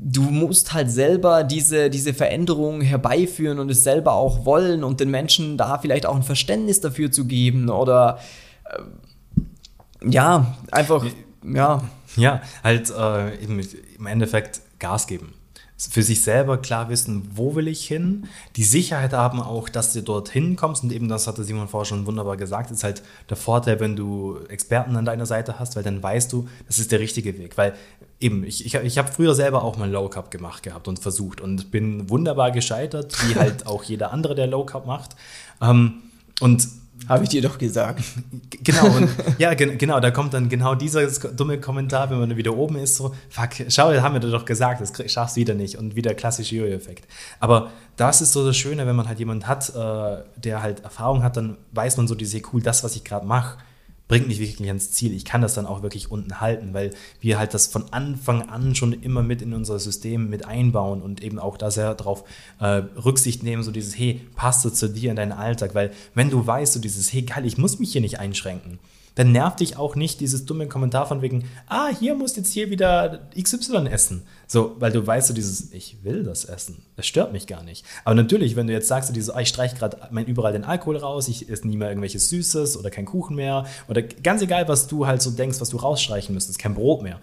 du 0.07 0.21
musst 0.21 0.73
halt 0.73 0.91
selber 0.91 1.43
diese, 1.43 1.89
diese 1.89 2.13
Veränderung 2.13 2.81
herbeiführen 2.81 3.57
und 3.57 3.71
es 3.71 3.83
selber 3.83 4.13
auch 4.13 4.45
wollen 4.45 4.83
und 4.83 4.99
den 4.99 5.09
Menschen 5.09 5.57
da 5.57 5.79
vielleicht 5.79 6.05
auch 6.05 6.15
ein 6.15 6.23
Verständnis 6.23 6.79
dafür 6.79 7.11
zu 7.11 7.25
geben 7.25 7.69
oder 7.69 8.19
äh, 8.69 10.07
ja, 10.07 10.55
einfach, 10.71 11.03
ja. 11.43 11.83
Ja, 12.15 12.41
halt 12.63 12.91
äh, 12.91 13.35
im 13.43 14.05
Endeffekt 14.05 14.61
Gas 14.79 15.07
geben 15.07 15.33
für 15.77 16.03
sich 16.03 16.23
selber 16.23 16.57
klar 16.57 16.89
wissen, 16.89 17.29
wo 17.35 17.55
will 17.55 17.67
ich 17.67 17.85
hin, 17.85 18.27
die 18.55 18.63
Sicherheit 18.63 19.11
haben 19.11 19.41
auch, 19.41 19.67
dass 19.67 19.91
du 19.91 20.01
dorthin 20.01 20.55
kommst. 20.55 20.83
Und 20.83 20.93
eben 20.93 21.09
das 21.09 21.27
hatte 21.27 21.43
Simon 21.43 21.67
vorher 21.67 21.85
schon 21.85 22.05
wunderbar 22.05 22.37
gesagt, 22.37 22.71
ist 22.71 22.83
halt 22.83 23.03
der 23.29 23.35
Vorteil, 23.35 23.79
wenn 23.81 23.95
du 23.95 24.37
Experten 24.47 24.95
an 24.95 25.05
deiner 25.05 25.25
Seite 25.25 25.59
hast, 25.59 25.75
weil 25.75 25.83
dann 25.83 26.01
weißt 26.01 26.31
du, 26.31 26.47
das 26.67 26.79
ist 26.79 26.93
der 26.93 26.99
richtige 27.01 27.37
Weg, 27.37 27.57
weil 27.57 27.73
eben, 28.21 28.45
ich, 28.45 28.65
ich, 28.65 28.75
ich 28.75 28.97
habe 28.97 29.11
früher 29.11 29.35
selber 29.35 29.63
auch 29.63 29.77
mal 29.77 29.89
Low 29.89 30.07
Cup 30.07 30.31
gemacht 30.31 30.63
gehabt 30.63 30.87
und 30.87 30.99
versucht 30.99 31.41
und 31.41 31.71
bin 31.71 32.09
wunderbar 32.09 32.51
gescheitert, 32.51 33.15
wie 33.27 33.35
halt 33.35 33.67
auch 33.67 33.83
jeder 33.83 34.13
andere, 34.13 34.33
der 34.33 34.47
Low 34.47 34.65
Cup 34.65 34.85
macht. 34.85 35.17
Ähm, 35.61 36.03
und 36.39 36.67
habe 37.07 37.23
ich 37.23 37.29
dir 37.29 37.41
doch 37.41 37.57
gesagt. 37.57 38.03
Genau, 38.63 38.85
und 38.87 39.09
ja, 39.37 39.53
ge 39.53 39.75
genau, 39.75 39.99
da 39.99 40.11
kommt 40.11 40.33
dann 40.33 40.49
genau 40.49 40.75
dieser 40.75 41.05
dumme 41.07 41.59
Kommentar, 41.59 42.09
wenn 42.09 42.19
man 42.19 42.35
wieder 42.35 42.55
oben 42.55 42.77
ist, 42.77 42.95
so, 42.95 43.13
fuck, 43.29 43.49
schau, 43.69 43.93
haben 43.93 44.13
wir 44.13 44.19
doch 44.19 44.45
gesagt, 44.45 44.81
das 44.81 45.11
schaffst 45.11 45.35
du 45.35 45.41
wieder 45.41 45.53
nicht 45.53 45.77
und 45.77 45.95
wieder 45.95 46.13
klassischer 46.13 46.55
Jojo-Effekt. 46.55 47.07
Aber 47.39 47.69
das 47.95 48.21
ist 48.21 48.33
so 48.33 48.45
das 48.45 48.57
Schöne, 48.57 48.87
wenn 48.87 48.95
man 48.95 49.07
halt 49.07 49.19
jemanden 49.19 49.47
hat, 49.47 49.69
äh, 49.69 50.23
der 50.37 50.61
halt 50.61 50.83
Erfahrung 50.83 51.23
hat, 51.23 51.37
dann 51.37 51.57
weiß 51.73 51.97
man 51.97 52.07
so, 52.07 52.15
diese 52.15 52.41
cool, 52.51 52.61
das, 52.61 52.83
was 52.83 52.95
ich 52.95 53.03
gerade 53.03 53.25
mache, 53.25 53.57
bringt 54.07 54.27
mich 54.27 54.39
wirklich 54.39 54.67
ans 54.67 54.91
Ziel. 54.91 55.13
Ich 55.13 55.25
kann 55.25 55.41
das 55.41 55.55
dann 55.55 55.65
auch 55.65 55.81
wirklich 55.81 56.11
unten 56.11 56.39
halten, 56.39 56.73
weil 56.73 56.91
wir 57.21 57.39
halt 57.39 57.53
das 57.53 57.67
von 57.67 57.91
Anfang 57.91 58.49
an 58.49 58.75
schon 58.75 58.93
immer 58.93 59.23
mit 59.23 59.41
in 59.41 59.53
unser 59.53 59.79
System 59.79 60.29
mit 60.29 60.45
einbauen 60.45 61.01
und 61.01 61.23
eben 61.23 61.39
auch 61.39 61.57
da 61.57 61.71
sehr 61.71 61.95
darauf 61.95 62.23
äh, 62.59 62.83
Rücksicht 63.03 63.43
nehmen, 63.43 63.63
so 63.63 63.71
dieses, 63.71 63.97
hey, 63.97 64.21
passt 64.35 64.63
du 64.63 64.69
zu 64.69 64.89
dir 64.89 65.09
in 65.09 65.15
deinen 65.15 65.31
Alltag, 65.31 65.73
weil 65.73 65.91
wenn 66.13 66.29
du 66.29 66.45
weißt, 66.45 66.73
so 66.73 66.79
dieses, 66.79 67.11
hey, 67.13 67.23
geil, 67.23 67.45
ich 67.45 67.57
muss 67.57 67.79
mich 67.79 67.91
hier 67.91 68.01
nicht 68.01 68.19
einschränken, 68.19 68.79
dann 69.15 69.31
nervt 69.31 69.61
dich 69.61 69.77
auch 69.77 69.95
nicht 69.95 70.19
dieses 70.19 70.45
dumme 70.45 70.67
Kommentar 70.67 71.07
von 71.07 71.21
wegen, 71.21 71.45
ah, 71.67 71.87
hier 71.87 72.15
musst 72.15 72.37
jetzt 72.37 72.51
hier 72.51 72.69
wieder 72.69 73.29
XY 73.41 73.87
essen. 73.87 74.23
So, 74.45 74.75
weil 74.79 74.91
du 74.91 75.05
weißt, 75.05 75.29
so 75.29 75.33
dieses, 75.33 75.71
ich 75.71 76.03
will 76.03 76.23
das 76.23 76.45
essen. 76.45 76.83
Das 76.97 77.07
stört 77.07 77.31
mich 77.31 77.47
gar 77.47 77.63
nicht. 77.63 77.85
Aber 78.03 78.13
natürlich, 78.13 78.55
wenn 78.55 78.67
du 78.67 78.73
jetzt 78.73 78.89
sagst, 78.89 79.07
so 79.07 79.13
dieses, 79.13 79.29
ah, 79.29 79.39
ich 79.39 79.47
streiche 79.47 79.75
gerade 79.75 79.97
überall 80.27 80.53
den 80.53 80.65
Alkohol 80.65 80.97
raus, 80.97 81.29
ich 81.29 81.49
esse 81.49 81.67
nie 81.67 81.77
mehr 81.77 81.87
irgendwelches 81.87 82.29
Süßes 82.29 82.77
oder 82.77 82.91
kein 82.91 83.05
Kuchen 83.05 83.35
mehr 83.35 83.65
oder 83.87 84.01
ganz 84.01 84.41
egal, 84.41 84.67
was 84.67 84.87
du 84.87 85.07
halt 85.07 85.21
so 85.21 85.31
denkst, 85.31 85.61
was 85.61 85.69
du 85.69 85.77
rausstreichen 85.77 86.35
müsstest, 86.35 86.59
kein 86.59 86.75
Brot 86.75 87.01
mehr. 87.01 87.19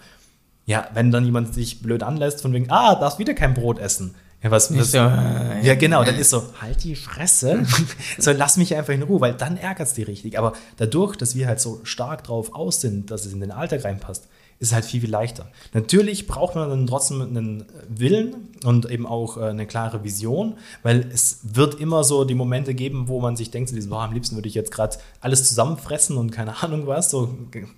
Ja, 0.64 0.88
wenn 0.94 1.10
dann 1.10 1.24
jemand 1.24 1.54
sich 1.54 1.82
blöd 1.82 2.02
anlässt 2.02 2.40
von 2.40 2.52
wegen, 2.52 2.70
ah, 2.70 2.94
darfst 2.94 3.18
wieder 3.18 3.34
kein 3.34 3.52
Brot 3.52 3.78
essen. 3.78 4.14
Ja, 4.42 4.50
was, 4.50 4.76
was 4.76 4.90
so, 4.90 4.98
ja, 4.98 5.74
genau, 5.76 6.02
dann 6.02 6.16
ist 6.16 6.30
so, 6.30 6.42
halt 6.60 6.82
die 6.82 6.96
Fresse, 6.96 7.64
so 8.18 8.32
lass 8.32 8.56
mich 8.56 8.74
einfach 8.74 8.92
in 8.92 9.02
Ruhe, 9.02 9.20
weil 9.20 9.34
dann 9.34 9.56
ärgert 9.56 9.86
es 9.86 9.94
die 9.94 10.02
richtig. 10.02 10.36
Aber 10.36 10.54
dadurch, 10.78 11.16
dass 11.16 11.36
wir 11.36 11.46
halt 11.46 11.60
so 11.60 11.80
stark 11.84 12.24
drauf 12.24 12.52
aus 12.52 12.80
sind, 12.80 13.12
dass 13.12 13.24
es 13.24 13.32
in 13.32 13.40
den 13.40 13.52
Alltag 13.52 13.84
reinpasst, 13.84 14.26
ist 14.58 14.68
es 14.68 14.74
halt 14.74 14.84
viel, 14.84 15.00
viel 15.00 15.10
leichter. 15.10 15.48
Natürlich 15.74 16.26
braucht 16.26 16.54
man 16.54 16.68
dann 16.68 16.86
trotzdem 16.86 17.20
einen 17.20 17.64
Willen 17.88 18.48
und 18.64 18.88
eben 18.90 19.06
auch 19.06 19.36
äh, 19.36 19.46
eine 19.46 19.66
klare 19.66 20.04
Vision, 20.04 20.56
weil 20.82 21.08
es 21.12 21.40
wird 21.42 21.80
immer 21.80 22.04
so 22.04 22.24
die 22.24 22.34
Momente 22.34 22.74
geben, 22.74 23.08
wo 23.08 23.20
man 23.20 23.36
sich 23.36 23.50
denkt, 23.50 23.70
so, 23.70 23.88
boah, 23.88 24.02
am 24.02 24.12
liebsten 24.12 24.36
würde 24.36 24.48
ich 24.48 24.54
jetzt 24.54 24.70
gerade 24.70 24.98
alles 25.20 25.48
zusammenfressen 25.48 26.16
und 26.16 26.30
keine 26.30 26.62
Ahnung 26.62 26.86
was, 26.86 27.10
so 27.10 27.36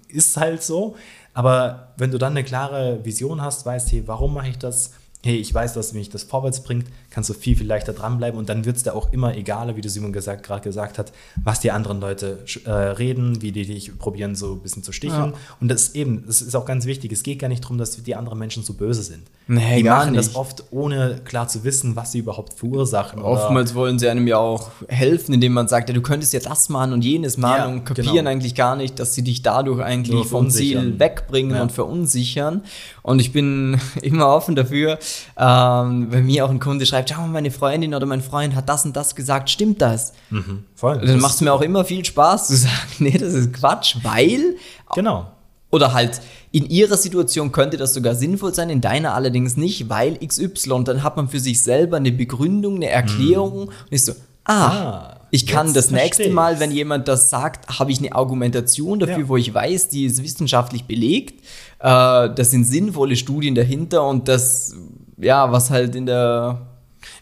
ist 0.08 0.36
halt 0.36 0.62
so. 0.62 0.96
Aber 1.32 1.94
wenn 1.96 2.10
du 2.10 2.18
dann 2.18 2.32
eine 2.32 2.44
klare 2.44 3.04
Vision 3.04 3.42
hast, 3.42 3.66
weißt, 3.66 3.92
hey, 3.92 4.02
warum 4.06 4.34
mache 4.34 4.48
ich 4.48 4.58
das? 4.58 4.92
Hey, 5.24 5.36
ich 5.36 5.52
weiß, 5.52 5.74
dass 5.74 5.92
mich 5.92 6.10
das 6.10 6.22
vorwärts 6.22 6.62
bringt, 6.62 6.86
kannst 7.10 7.30
du 7.30 7.34
viel, 7.34 7.56
viel 7.56 7.66
leichter 7.66 7.92
dranbleiben 7.92 8.38
und 8.38 8.48
dann 8.48 8.64
wird 8.64 8.76
es 8.76 8.82
dir 8.82 8.94
auch 8.94 9.12
immer 9.12 9.34
egaler, 9.36 9.76
wie 9.76 9.80
du 9.80 9.88
Simon 9.88 10.12
gesagt, 10.12 10.44
gerade 10.44 10.62
gesagt 10.62 10.98
hat, 10.98 11.12
was 11.42 11.60
die 11.60 11.70
anderen 11.70 12.00
Leute 12.00 12.44
äh, 12.64 12.70
reden, 12.70 13.40
wie 13.40 13.52
die 13.52 13.64
dich 13.64 13.98
probieren, 13.98 14.34
so 14.34 14.52
ein 14.52 14.60
bisschen 14.60 14.82
zu 14.82 14.92
sticheln. 14.92 15.32
Ja. 15.32 15.38
Und 15.60 15.68
das 15.68 15.94
eben, 15.94 16.24
das 16.26 16.42
ist 16.42 16.54
auch 16.54 16.66
ganz 16.66 16.86
wichtig, 16.86 17.12
es 17.12 17.22
geht 17.22 17.38
gar 17.38 17.48
nicht 17.48 17.64
darum, 17.64 17.78
dass 17.78 18.02
die 18.02 18.14
anderen 18.14 18.38
Menschen 18.38 18.62
so 18.62 18.74
böse 18.74 19.02
sind. 19.02 19.22
Nee, 19.46 19.78
die 19.78 19.84
machen 19.84 20.12
nicht. 20.12 20.28
das 20.28 20.36
oft, 20.36 20.64
ohne 20.70 21.20
klar 21.24 21.48
zu 21.48 21.64
wissen, 21.64 21.96
was 21.96 22.12
sie 22.12 22.18
überhaupt 22.18 22.54
verursachen. 22.54 23.20
Oftmals 23.20 23.74
wollen 23.74 23.98
sie 23.98 24.08
einem 24.08 24.26
ja 24.26 24.38
auch 24.38 24.70
helfen, 24.88 25.34
indem 25.34 25.52
man 25.52 25.68
sagt, 25.68 25.88
ja, 25.88 25.94
du 25.94 26.00
könntest 26.02 26.32
ja 26.32 26.40
das 26.40 26.68
machen 26.68 26.92
und 26.92 27.04
jenes 27.04 27.36
machen 27.36 27.58
Ja, 27.58 27.66
und 27.66 27.84
kapieren 27.84 28.14
genau. 28.14 28.30
eigentlich 28.30 28.54
gar 28.54 28.76
nicht, 28.76 28.98
dass 28.98 29.14
sie 29.14 29.22
dich 29.22 29.42
dadurch 29.42 29.82
eigentlich 29.82 30.26
vom 30.26 30.50
Ziel 30.50 30.98
wegbringen 30.98 31.60
und 31.60 31.72
verunsichern. 31.72 32.62
Und 33.02 33.20
ich 33.20 33.32
bin 33.32 33.78
immer 34.02 34.28
offen 34.28 34.54
dafür, 34.54 34.98
ähm, 35.38 36.08
wenn 36.10 36.26
mir 36.26 36.44
auch 36.44 36.50
ein 36.50 36.60
Kunde 36.60 36.86
schreibt, 36.86 37.10
schau 37.10 37.20
mal, 37.22 37.28
meine 37.28 37.50
Freundin 37.50 37.94
oder 37.94 38.06
mein 38.06 38.22
Freund 38.22 38.54
hat 38.54 38.68
das 38.68 38.84
und 38.84 38.94
das 38.96 39.14
gesagt, 39.14 39.50
stimmt 39.50 39.80
das? 39.82 40.12
Mhm, 40.30 40.64
voll. 40.74 40.98
Dann 41.04 41.20
macht 41.20 41.34
es 41.34 41.40
mir 41.40 41.52
auch 41.52 41.60
immer 41.62 41.84
viel 41.84 42.04
Spaß 42.04 42.48
zu 42.48 42.56
sagen, 42.56 42.74
nee, 42.98 43.16
das 43.18 43.32
ist 43.34 43.52
Quatsch, 43.52 43.96
weil 44.02 44.56
Genau. 44.94 45.26
oder 45.70 45.92
halt 45.92 46.20
in 46.52 46.70
ihrer 46.70 46.96
Situation 46.96 47.50
könnte 47.50 47.76
das 47.76 47.94
sogar 47.94 48.14
sinnvoll 48.14 48.54
sein, 48.54 48.70
in 48.70 48.80
deiner 48.80 49.14
allerdings 49.14 49.56
nicht, 49.56 49.88
weil 49.88 50.18
XY. 50.24 50.84
Dann 50.84 51.02
hat 51.02 51.16
man 51.16 51.28
für 51.28 51.40
sich 51.40 51.60
selber 51.62 51.96
eine 51.96 52.12
Begründung, 52.12 52.76
eine 52.76 52.88
Erklärung 52.90 53.68
und 53.68 53.72
ist 53.90 54.06
so, 54.06 54.12
ah, 54.44 54.68
Ah, 54.68 55.20
ich 55.32 55.48
kann 55.48 55.74
das 55.74 55.90
nächste 55.90 56.28
Mal, 56.30 56.60
wenn 56.60 56.70
jemand 56.70 57.08
das 57.08 57.28
sagt, 57.28 57.80
habe 57.80 57.90
ich 57.90 57.98
eine 57.98 58.14
Argumentation 58.14 59.00
dafür, 59.00 59.18
Ja. 59.18 59.28
wo 59.28 59.36
ich 59.36 59.52
weiß, 59.52 59.88
die 59.88 60.04
ist 60.04 60.22
wissenschaftlich 60.22 60.84
belegt. 60.84 61.40
Äh, 61.80 62.30
das 62.32 62.52
sind 62.52 62.62
sinnvolle 62.64 63.16
Studien 63.16 63.56
dahinter 63.56 64.06
und 64.06 64.28
das, 64.28 64.76
ja, 65.18 65.50
was 65.52 65.70
halt 65.70 65.94
in 65.94 66.06
der 66.06 66.66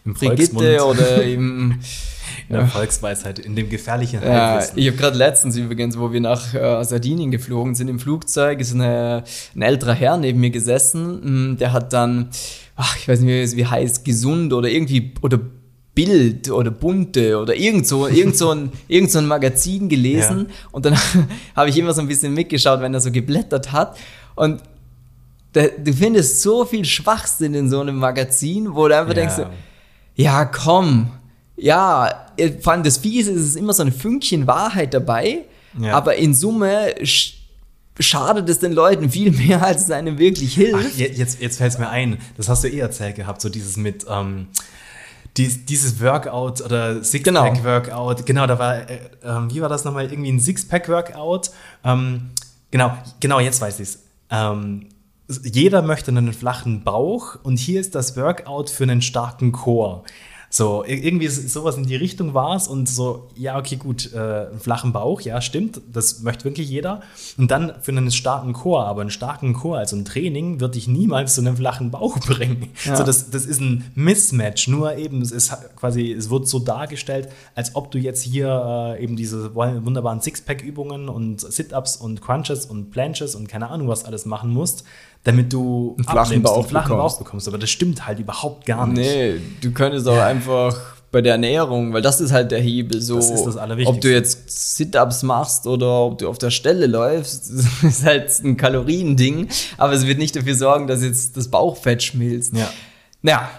Im 0.05 0.13
Brigitte 0.13 0.85
oder 0.85 1.23
im 1.35 1.79
in 2.49 2.55
der 2.55 2.67
Volksweisheit, 2.67 3.39
in 3.39 3.55
dem 3.55 3.69
gefährlichen 3.69 4.21
Ja, 4.23 4.59
ich 4.75 4.87
habe 4.87 4.97
gerade 4.97 5.17
letztens 5.17 5.55
übrigens, 5.55 5.97
wo 5.99 6.11
wir 6.11 6.19
nach 6.19 6.53
äh, 6.53 6.83
Sardinien 6.83 7.31
geflogen 7.31 7.75
sind 7.75 7.87
im 7.89 7.99
Flugzeug, 7.99 8.59
ist 8.59 8.73
eine, 8.73 9.23
ein 9.55 9.61
älterer 9.61 9.93
Herr 9.93 10.17
neben 10.17 10.39
mir 10.39 10.49
gesessen. 10.49 11.51
mm, 11.53 11.57
Der 11.57 11.73
hat 11.73 11.93
dann, 11.93 12.29
ach, 12.75 12.97
ich 12.97 13.07
weiß 13.07 13.19
nicht, 13.21 13.55
wie 13.55 13.65
heißt, 13.65 14.03
gesund 14.03 14.51
oder 14.53 14.67
irgendwie 14.69 15.13
oder 15.21 15.39
Bild 15.95 16.49
oder 16.49 16.71
bunte 16.71 17.37
oder 17.39 17.55
irgend 17.55 17.85
so, 17.87 18.07
irgend 18.07 18.35
so 18.35 18.49
ein, 18.49 18.71
irgend 18.87 19.11
so 19.11 19.19
ein 19.19 19.27
Magazin 19.27 19.87
gelesen 19.89 20.47
Ja. 20.49 20.55
und 20.71 20.85
dann 20.85 20.97
habe 21.55 21.69
ich 21.69 21.77
immer 21.77 21.93
so 21.93 22.01
ein 22.01 22.07
bisschen 22.07 22.33
mitgeschaut, 22.33 22.81
wenn 22.81 22.93
er 22.93 22.99
so 22.99 23.11
geblättert 23.11 23.71
hat 23.71 23.95
und 24.35 24.61
da, 25.53 25.67
du 25.67 25.93
findest 25.93 26.41
so 26.41 26.65
viel 26.65 26.83
Schwachsinn 26.85 27.53
in 27.53 27.69
so 27.69 27.79
einem 27.79 27.95
Magazin, 27.97 28.73
wo 28.75 28.87
du 28.87 28.97
einfach 28.97 29.15
Ja. 29.15 29.21
denkst, 29.21 29.35
ja, 30.15 30.45
komm. 30.45 31.11
Ja, 31.55 32.27
vor 32.61 32.73
allem 32.73 32.83
das 32.83 32.97
Fiese 32.97 33.31
ist, 33.31 33.39
es 33.41 33.47
ist 33.49 33.55
immer 33.55 33.73
so 33.73 33.83
ein 33.83 33.91
Fünkchen 33.91 34.47
Wahrheit 34.47 34.93
dabei, 34.93 35.45
Ja. 35.79 35.93
aber 35.95 36.15
in 36.15 36.33
Summe 36.33 36.93
sch 37.05 37.35
schadet 37.99 38.49
es 38.49 38.57
den 38.57 38.73
Leuten 38.73 39.07
viel 39.11 39.29
mehr, 39.31 39.63
als 39.63 39.83
es 39.83 39.91
einem 39.91 40.17
wirklich 40.17 40.55
hilft. 40.55 40.89
Ach, 40.93 40.97
je- 40.97 41.11
jetzt, 41.11 41.39
jetzt 41.39 41.59
fällt 41.59 41.73
es 41.73 41.77
mir 41.77 41.89
ein, 41.89 42.17
das 42.37 42.49
hast 42.49 42.63
du 42.63 42.67
eh 42.67 42.79
erzählt 42.79 43.15
gehabt, 43.15 43.39
so 43.39 43.49
dieses 43.49 43.77
mit, 43.77 44.05
ähm, 44.09 44.47
dies, 45.37 45.65
dieses 45.65 46.01
Workout 46.01 46.61
oder 46.61 46.95
Genau. 46.95 47.03
Sixpack-Workout, 47.03 48.25
genau. 48.25 48.47
da 48.47 48.57
war, 48.57 48.89
äh, 48.89 48.99
ähm, 49.23 49.53
wie 49.53 49.61
war 49.61 49.69
das 49.69 49.83
nochmal, 49.83 50.11
irgendwie 50.11 50.31
ein 50.31 50.39
Sixpack-Workout, 50.39 51.51
ähm, 51.83 52.31
genau, 52.71 52.97
genau, 53.19 53.39
jetzt 53.39 53.61
weiß 53.61 53.79
ich 53.79 53.89
es. 53.89 53.99
Ähm, 54.31 54.87
jeder 55.43 55.81
möchte 55.81 56.11
einen 56.11 56.33
flachen 56.33 56.83
Bauch 56.83 57.37
und 57.43 57.57
hier 57.57 57.79
ist 57.81 57.95
das 57.95 58.15
Workout 58.17 58.69
für 58.69 58.83
einen 58.83 59.01
starken 59.01 59.51
Chor. 59.51 60.03
So, 60.49 60.83
ir- 60.83 61.03
irgendwie 61.03 61.29
sowas 61.29 61.77
in 61.77 61.87
die 61.87 61.95
Richtung 61.95 62.35
war 62.35 62.55
es 62.55 62.67
und 62.67 62.87
so, 62.87 63.27
ja, 63.35 63.57
okay, 63.57 63.75
gut, 63.75 64.13
äh, 64.13 64.19
einen 64.19 64.59
flachen 64.59 64.93
Bauch, 64.93 65.19
ja, 65.21 65.41
stimmt, 65.41 65.81
das 65.91 66.21
möchte 66.21 66.43
wirklich 66.45 66.69
jeder. 66.69 67.01
Und 67.39 67.49
dann 67.49 67.73
für 67.81 67.89
einen 67.91 68.11
starken 68.11 68.53
Chor, 68.53 68.85
aber 68.85 69.01
einen 69.01 69.09
starken 69.09 69.53
Chor, 69.53 69.79
also 69.79 69.95
ein 69.95 70.05
Training, 70.05 70.59
wird 70.59 70.75
dich 70.75 70.87
niemals 70.87 71.33
zu 71.33 71.41
einem 71.41 71.57
flachen 71.57 71.89
Bauch 71.89 72.19
bringen. 72.27 72.69
Ja. 72.85 72.95
So, 72.95 73.03
das, 73.03 73.31
das 73.31 73.47
ist 73.47 73.61
ein 73.61 73.91
Mismatch, 73.95 74.67
nur 74.67 74.95
eben, 74.95 75.23
es 75.23 75.31
ist 75.31 75.51
quasi, 75.75 76.11
es 76.11 76.29
wird 76.29 76.47
so 76.47 76.59
dargestellt, 76.59 77.29
als 77.55 77.75
ob 77.75 77.89
du 77.89 77.97
jetzt 77.97 78.21
hier 78.21 78.93
äh, 78.99 79.03
eben 79.03 79.15
diese 79.15 79.55
wun- 79.55 79.83
wunderbaren 79.85 80.21
Sixpack-Übungen 80.21 81.09
und 81.09 81.41
Sit-Ups 81.41 81.95
und 81.95 82.21
Crunches 82.21 82.67
und 82.67 82.91
Planches 82.91 83.33
und 83.33 83.47
keine 83.49 83.71
Ahnung 83.71 83.87
was 83.87 84.05
alles 84.05 84.27
machen 84.27 84.51
musst, 84.51 84.83
damit 85.23 85.53
du 85.53 85.93
Einen 85.97 86.03
flachen 86.03 86.17
abnimmst 86.19 86.43
Bauch 86.43 86.57
einen 86.57 86.67
flachen 86.67 86.89
bekommst. 86.89 87.15
Bauch 87.17 87.23
bekommst. 87.25 87.47
Aber 87.47 87.57
das 87.57 87.69
stimmt 87.69 88.05
halt 88.05 88.19
überhaupt 88.19 88.65
gar 88.65 88.87
nicht. 88.87 88.97
Nee, 88.97 89.35
du 89.61 89.71
könntest 89.71 90.07
auch 90.07 90.19
einfach 90.19 90.75
bei 91.11 91.21
der 91.21 91.33
Ernährung, 91.33 91.93
weil 91.93 92.01
das 92.01 92.19
ist 92.19 92.31
halt 92.31 92.51
der 92.51 92.59
Hebel, 92.59 92.99
so 92.99 93.15
Das 93.17 93.29
ist 93.29 93.43
das 93.45 93.55
Allerwichtigste. 93.55 93.95
ob 93.95 94.01
du 94.01 94.11
jetzt 94.11 94.75
Sit-Ups 94.75 95.21
machst 95.23 95.67
oder 95.67 96.01
ob 96.05 96.17
du 96.17 96.27
auf 96.27 96.39
der 96.39 96.49
Stelle 96.49 96.87
läufst, 96.87 97.51
ist 97.83 98.03
halt 98.03 98.31
ein 98.43 98.57
Kaloriending, 98.57 99.47
aber 99.77 99.93
es 99.93 100.07
wird 100.07 100.17
nicht 100.17 100.35
dafür 100.35 100.55
sorgen, 100.55 100.87
dass 100.87 101.03
jetzt 101.03 101.37
das 101.37 101.47
Bauchfett 101.49 102.01
schmilzt. 102.01 102.53
Ja. 102.57 102.69
Ja, 103.21 103.49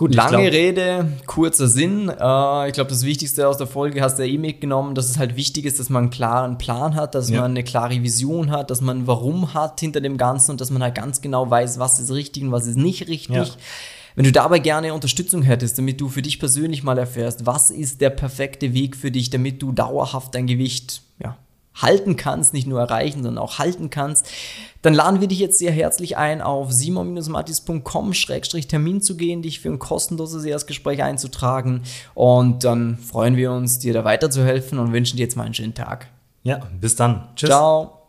Gut, 0.00 0.14
lange 0.14 0.30
glaub- 0.38 0.52
Rede, 0.54 1.12
kurzer 1.26 1.68
Sinn. 1.68 2.08
Äh, 2.08 2.68
ich 2.68 2.72
glaube, 2.72 2.88
das 2.88 3.04
Wichtigste 3.04 3.46
aus 3.46 3.58
der 3.58 3.66
Folge 3.66 4.00
hast 4.00 4.18
du 4.18 4.26
ja 4.26 4.32
eh 4.32 4.38
mitgenommen, 4.38 4.94
dass 4.94 5.10
es 5.10 5.18
halt 5.18 5.36
wichtig 5.36 5.66
ist, 5.66 5.78
dass 5.78 5.90
man 5.90 6.04
einen 6.04 6.10
klaren 6.10 6.56
Plan 6.56 6.94
hat, 6.94 7.14
dass 7.14 7.28
Ja. 7.28 7.42
man 7.42 7.50
eine 7.50 7.64
klare 7.64 8.02
Vision 8.02 8.50
hat, 8.50 8.70
dass 8.70 8.80
man 8.80 9.06
Warum 9.06 9.52
hat 9.52 9.78
hinter 9.78 10.00
dem 10.00 10.16
Ganzen 10.16 10.52
und 10.52 10.60
dass 10.62 10.70
man 10.70 10.82
halt 10.82 10.94
ganz 10.94 11.20
genau 11.20 11.50
weiß, 11.50 11.78
was 11.78 12.00
ist 12.00 12.10
richtig 12.12 12.44
und 12.44 12.50
was 12.50 12.66
ist 12.66 12.78
nicht 12.78 13.08
richtig. 13.08 13.36
Ja. 13.36 13.44
Wenn 14.14 14.24
du 14.24 14.32
dabei 14.32 14.58
gerne 14.58 14.94
Unterstützung 14.94 15.42
hättest, 15.42 15.76
damit 15.76 16.00
du 16.00 16.08
für 16.08 16.22
dich 16.22 16.38
persönlich 16.38 16.82
mal 16.82 16.96
erfährst, 16.96 17.44
was 17.44 17.70
ist 17.70 18.00
der 18.00 18.08
perfekte 18.08 18.72
Weg 18.72 18.96
für 18.96 19.10
dich, 19.10 19.28
damit 19.28 19.60
du 19.60 19.70
dauerhaft 19.70 20.34
dein 20.34 20.46
Gewicht 20.46 21.02
ja, 21.22 21.36
halten 21.74 22.16
kannst, 22.16 22.52
nicht 22.52 22.66
nur 22.66 22.80
erreichen, 22.80 23.22
sondern 23.22 23.42
auch 23.42 23.58
halten 23.58 23.88
kannst, 23.90 24.26
dann 24.82 24.92
laden 24.94 25.20
wir 25.20 25.28
dich 25.28 25.38
jetzt 25.38 25.58
sehr 25.58 25.70
herzlich 25.72 26.16
ein, 26.16 26.42
auf 26.42 26.72
simon-matis.com-termin 26.72 29.02
zu 29.02 29.16
gehen, 29.16 29.42
dich 29.42 29.60
für 29.60 29.68
ein 29.68 29.78
kostenloses 29.78 30.44
Erstgespräch 30.44 31.00
einzutragen 31.02 31.82
und 32.14 32.64
dann 32.64 32.98
freuen 32.98 33.36
wir 33.36 33.52
uns, 33.52 33.78
dir 33.78 33.92
da 33.92 34.04
weiterzuhelfen 34.04 34.78
und 34.78 34.92
wünschen 34.92 35.16
dir 35.16 35.24
jetzt 35.24 35.36
mal 35.36 35.44
einen 35.44 35.54
schönen 35.54 35.74
Tag. 35.74 36.08
Ja, 36.42 36.60
bis 36.80 36.96
dann. 36.96 37.28
Tschüss. 37.36 37.50
Ciao. 37.50 37.99